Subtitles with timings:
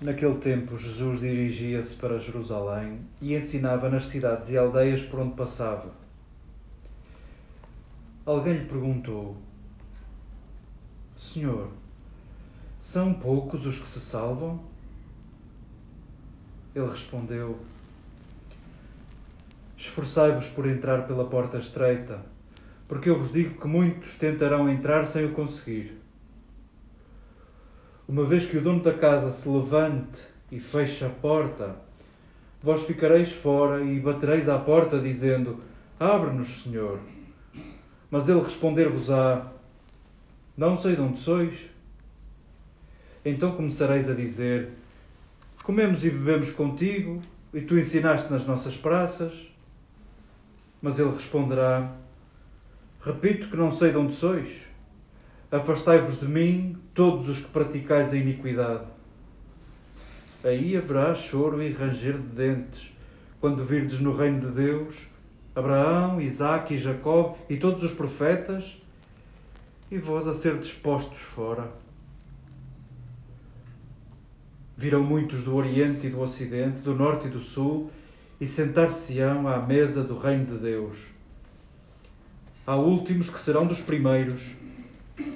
[0.00, 5.90] Naquele tempo, Jesus dirigia-se para Jerusalém e ensinava nas cidades e aldeias por onde passava.
[8.24, 9.36] Alguém lhe perguntou:
[11.18, 11.68] Senhor,
[12.80, 14.64] são poucos os que se salvam?
[16.74, 17.60] Ele respondeu:
[19.76, 22.24] Esforçai-vos por entrar pela porta estreita,
[22.88, 26.00] porque eu vos digo que muitos tentarão entrar sem o conseguir.
[28.10, 31.76] Uma vez que o dono da casa se levante e feche a porta,
[32.60, 35.60] vós ficareis fora e batereis à porta, dizendo:
[36.00, 36.98] Abre-nos, Senhor.
[38.10, 39.52] Mas ele responder-vos-á:
[40.56, 41.56] Não sei de onde sois.
[43.24, 44.70] Então começareis a dizer:
[45.62, 47.22] Comemos e bebemos contigo,
[47.54, 49.32] e tu ensinaste nas nossas praças.
[50.82, 51.94] Mas ele responderá:
[53.00, 54.69] Repito que não sei de onde sois.
[55.50, 58.84] Afastai-vos de mim, todos os que praticais a iniquidade.
[60.44, 62.92] Aí haverá choro e ranger de dentes,
[63.40, 65.10] quando virdes no reino de Deus
[65.54, 68.76] Abraão, Isaque e Jacó e todos os profetas,
[69.90, 71.70] e vós a ser dispostos fora.
[74.76, 77.90] Virão muitos do Oriente e do Ocidente, do Norte e do Sul,
[78.40, 80.96] e sentar-se-ão à mesa do reino de Deus.
[82.66, 84.54] Há últimos que serão dos primeiros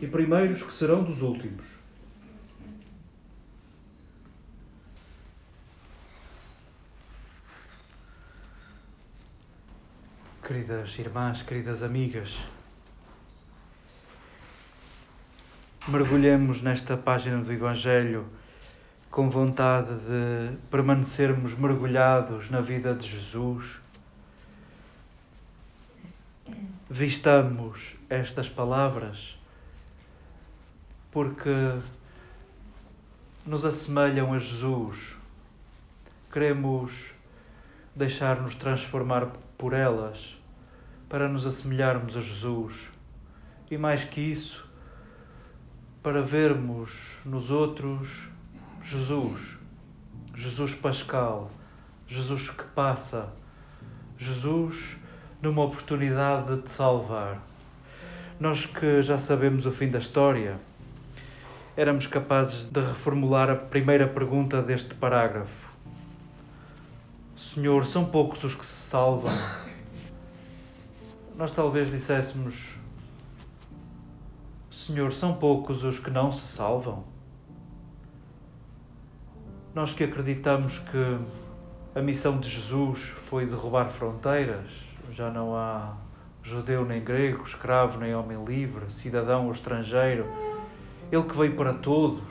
[0.00, 1.66] e primeiros que serão dos últimos.
[10.44, 12.36] Queridas irmãs, queridas amigas,
[15.88, 18.26] mergulhemos nesta página do Evangelho
[19.10, 23.80] com vontade de permanecermos mergulhados na vida de Jesus.
[26.90, 29.36] Vistamos estas palavras
[31.12, 31.78] porque
[33.44, 35.14] nos assemelham a Jesus.
[36.32, 37.12] Queremos
[37.94, 39.28] deixar-nos transformar
[39.58, 40.34] por elas
[41.08, 42.90] para nos assemelharmos a Jesus.
[43.70, 44.66] E mais que isso,
[46.02, 48.28] para vermos nos outros
[48.82, 49.58] Jesus,
[50.34, 51.50] Jesus Pascal,
[52.08, 53.32] Jesus que passa,
[54.18, 54.96] Jesus
[55.42, 57.38] numa oportunidade de te salvar.
[58.40, 60.58] Nós que já sabemos o fim da história,
[61.76, 65.70] éramos capazes de reformular a primeira pergunta deste parágrafo.
[67.36, 69.32] Senhor, são poucos os que se salvam.
[71.36, 72.74] Nós talvez disséssemos:
[74.70, 77.04] Senhor, são poucos os que não se salvam.
[79.74, 81.18] Nós que acreditamos que
[81.94, 84.68] a missão de Jesus foi derrubar fronteiras,
[85.10, 85.96] já não há
[86.42, 90.26] judeu nem grego, escravo nem homem livre, cidadão ou estrangeiro
[91.12, 92.22] ele que veio para todos,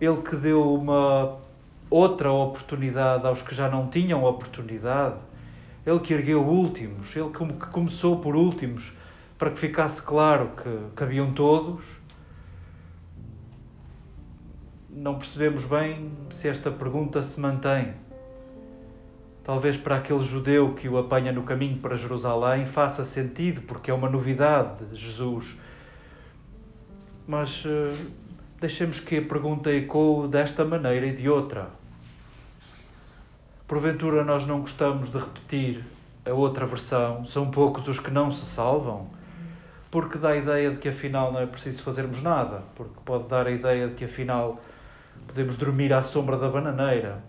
[0.00, 1.36] Ele que deu uma
[1.88, 5.14] outra oportunidade aos que já não tinham oportunidade,
[5.86, 8.92] Ele que ergueu últimos, Ele que começou por últimos,
[9.38, 11.84] para que ficasse claro que cabiam todos.
[14.90, 17.94] Não percebemos bem se esta pergunta se mantém.
[19.44, 23.94] Talvez para aquele judeu que o apanha no caminho para Jerusalém faça sentido, porque é
[23.94, 25.56] uma novidade, Jesus
[27.28, 28.10] mas uh,
[28.58, 31.68] deixemos que a pergunta ecoe desta maneira e de outra.
[33.66, 35.84] Porventura nós não gostamos de repetir
[36.24, 39.10] a outra versão, são poucos os que não se salvam,
[39.90, 43.46] porque dá a ideia de que afinal não é preciso fazermos nada, porque pode dar
[43.46, 44.58] a ideia de que afinal
[45.26, 47.22] podemos dormir à sombra da bananeira.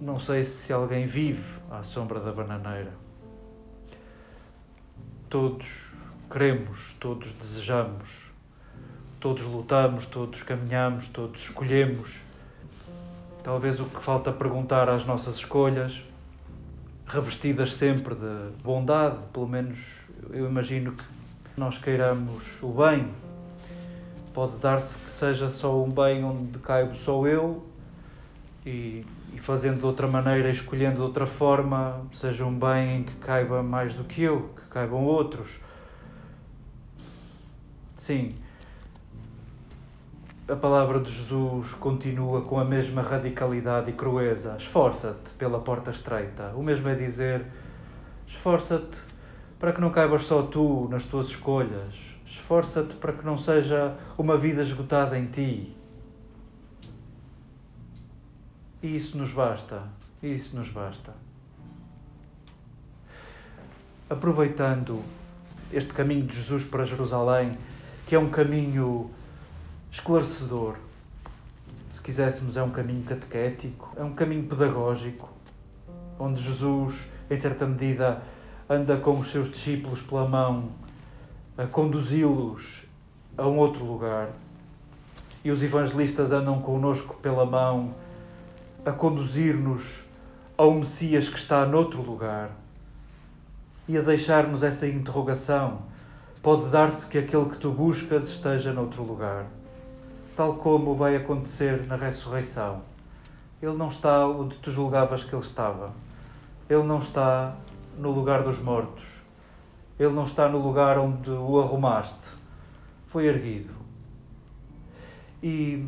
[0.00, 2.92] Não sei se alguém vive à sombra da bananeira.
[5.30, 5.92] Todos
[6.28, 8.31] queremos, todos desejamos
[9.22, 12.16] Todos lutamos, todos caminhamos, todos escolhemos.
[13.44, 16.02] Talvez o que falta perguntar às nossas escolhas,
[17.06, 19.78] revestidas sempre de bondade, pelo menos
[20.30, 21.04] eu imagino que
[21.56, 23.12] nós queiramos o bem.
[24.34, 27.64] Pode dar-se que seja só um bem onde caibo só eu
[28.66, 33.14] e, e fazendo de outra maneira, escolhendo de outra forma, seja um bem em que
[33.18, 35.60] caiba mais do que eu, que caibam outros.
[37.96, 38.34] Sim,
[40.52, 44.54] a palavra de Jesus continua com a mesma radicalidade e crueza.
[44.58, 46.52] Esforça-te pela porta estreita.
[46.54, 47.46] O mesmo é dizer:
[48.26, 48.98] esforça-te
[49.58, 51.94] para que não caibas só tu nas tuas escolhas.
[52.26, 55.74] Esforça-te para que não seja uma vida esgotada em ti.
[58.82, 59.84] E isso nos basta.
[60.22, 61.14] Isso nos basta.
[64.10, 65.02] Aproveitando
[65.72, 67.56] este caminho de Jesus para Jerusalém,
[68.06, 69.10] que é um caminho
[69.92, 70.76] esclarecedor.
[71.90, 75.28] Se se quiséssemos, é um caminho catequético, é um caminho pedagógico,
[76.18, 78.22] onde Jesus, em certa medida,
[78.68, 80.70] anda com os seus discípulos pela mão
[81.58, 82.84] a conduzi-los
[83.36, 84.30] a um outro lugar.
[85.44, 87.94] E os evangelistas andam conosco pela mão
[88.86, 90.02] a conduzir-nos
[90.56, 92.50] ao Messias que está noutro lugar
[93.86, 95.82] e a deixar-nos essa interrogação:
[96.42, 99.46] pode dar-se que aquele que tu buscas esteja noutro lugar?
[100.34, 102.82] Tal como vai acontecer na ressurreição.
[103.60, 105.92] Ele não está onde tu julgavas que ele estava.
[106.68, 107.54] Ele não está
[107.98, 109.04] no lugar dos mortos.
[109.98, 112.30] Ele não está no lugar onde o arrumaste.
[113.06, 113.74] Foi erguido.
[115.42, 115.86] E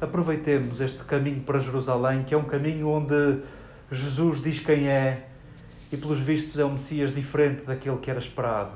[0.00, 3.42] aproveitemos este caminho para Jerusalém, que é um caminho onde
[3.90, 5.28] Jesus diz quem é
[5.90, 8.72] e, pelos vistos, é um Messias diferente daquele que era esperado.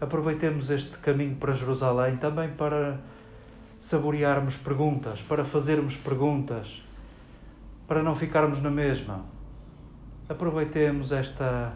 [0.00, 2.98] Aproveitemos este caminho para Jerusalém também para
[3.78, 6.82] saborearmos perguntas, para fazermos perguntas,
[7.86, 9.26] para não ficarmos na mesma.
[10.26, 11.74] Aproveitemos esta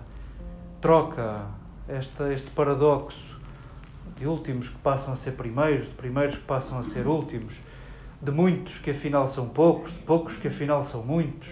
[0.81, 1.45] troca,
[1.87, 3.39] esta, este paradoxo
[4.17, 7.61] de últimos que passam a ser primeiros, de primeiros que passam a ser últimos,
[8.23, 11.51] de muitos que afinal são poucos, de poucos que afinal são muitos.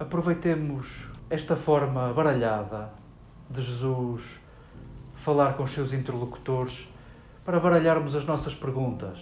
[0.00, 2.96] Aproveitemos esta forma baralhada
[3.50, 4.40] de Jesus
[5.16, 6.88] falar com os seus interlocutores
[7.44, 9.18] para baralharmos as nossas perguntas.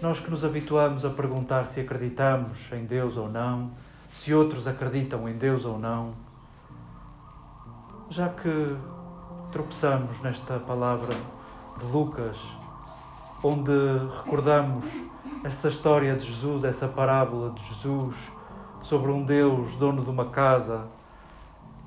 [0.00, 3.70] Nós que nos habituamos a perguntar se acreditamos em Deus ou não,
[4.12, 6.12] se outros acreditam em Deus ou não,
[8.10, 8.76] já que
[9.50, 11.14] tropeçamos nesta palavra
[11.78, 12.36] de Lucas,
[13.42, 13.72] onde
[14.24, 14.84] recordamos
[15.44, 18.16] essa história de Jesus, essa parábola de Jesus
[18.82, 20.86] sobre um Deus dono de uma casa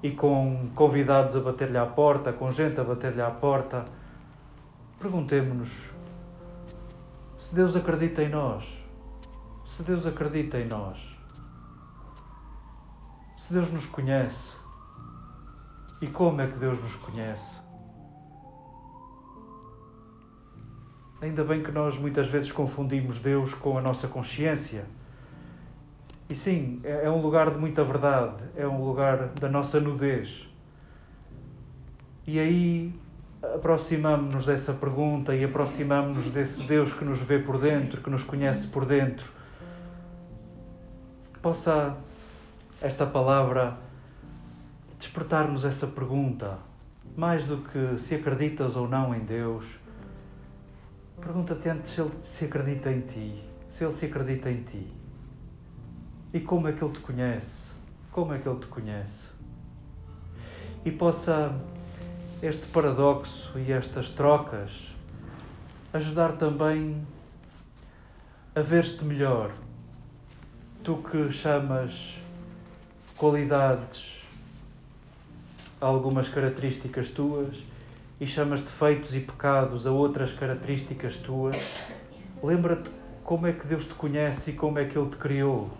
[0.03, 3.86] e com convidados a bater-lhe à porta, com gente a bater-lhe à porta,
[5.00, 5.92] perguntemos-nos
[7.38, 8.65] se Deus acredita em nós.
[9.65, 11.18] Se Deus acredita em nós.
[13.38, 14.51] Se Deus nos conhece.
[16.01, 17.59] E como é que Deus nos conhece?
[21.21, 24.86] Ainda bem que nós muitas vezes confundimos Deus com a nossa consciência
[26.31, 30.48] e sim, é, é um lugar de muita verdade, é um lugar da nossa nudez.
[32.25, 32.94] E aí
[33.42, 38.69] aproximamos-nos dessa pergunta e aproximamos-nos desse Deus que nos vê por dentro, que nos conhece
[38.69, 39.30] por dentro.
[41.42, 41.98] Possa
[42.81, 43.78] esta palavra
[44.98, 46.59] despertar-nos essa pergunta,
[47.18, 49.66] mais do que se acreditas ou não em Deus.
[51.19, 55.00] Pergunta-te antes se Ele se acredita em ti, se Ele se acredita em ti.
[56.33, 57.71] E como é que Ele te conhece?
[58.11, 59.28] Como é que Ele te conhece?
[60.85, 61.54] E possa
[62.42, 64.71] este paradoxo e estas trocas
[65.94, 67.06] ajudar também
[68.56, 69.52] a ver-te melhor.
[70.83, 72.18] Tu que chamas
[73.16, 74.21] qualidades
[75.81, 77.57] algumas características tuas
[78.19, 81.57] e chamas defeitos e pecados a outras características tuas,
[82.44, 82.90] lembra-te
[83.23, 85.71] como é que Deus te conhece e como é que Ele te criou.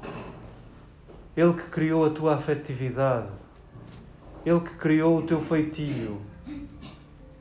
[1.36, 3.30] Ele que criou a tua afetividade,
[4.46, 6.20] Ele que criou o teu feitio,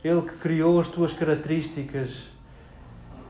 [0.05, 2.23] Ele que criou as tuas características,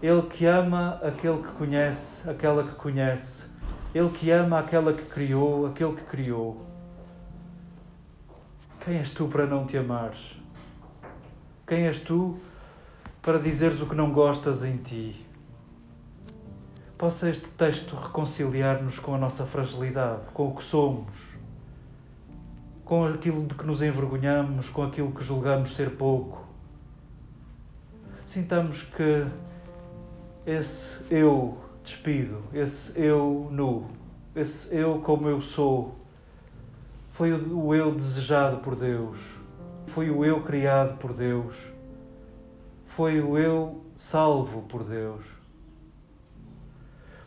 [0.02, 3.46] Ele que ama aquele que conhece, aquela que conhece,
[3.94, 6.60] Ele que ama aquela que criou, aquele que criou.
[8.84, 10.36] Quem és tu para não te amares?
[11.66, 12.38] Quem és tu
[13.22, 15.29] para dizeres o que não gostas em ti?
[17.00, 21.14] Possa este texto reconciliar-nos com a nossa fragilidade, com o que somos,
[22.84, 26.46] com aquilo de que nos envergonhamos, com aquilo que julgamos ser pouco.
[28.26, 29.24] Sintamos que
[30.44, 33.86] esse eu despido, esse eu nu,
[34.36, 35.94] esse eu como eu sou,
[37.12, 39.18] foi o eu desejado por Deus,
[39.86, 41.56] foi o eu criado por Deus,
[42.88, 45.39] foi o eu salvo por Deus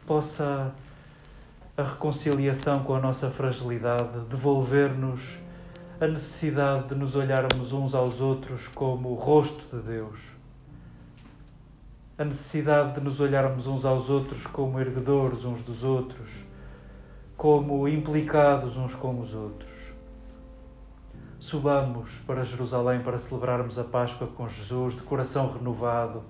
[0.05, 0.73] possa
[1.75, 5.37] a reconciliação com a nossa fragilidade devolver-nos
[5.99, 10.19] a necessidade de nos olharmos uns aos outros como o rosto de Deus,
[12.17, 16.29] a necessidade de nos olharmos uns aos outros como erguedores uns dos outros,
[17.35, 19.71] como implicados uns com os outros.
[21.39, 26.23] Subamos para Jerusalém para celebrarmos a Páscoa com Jesus, de coração renovado,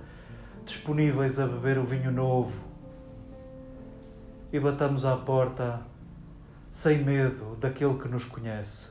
[0.65, 2.72] disponíveis a beber o vinho novo
[4.53, 5.81] e batamos à porta
[6.71, 8.87] sem medo daquele que nos conhece.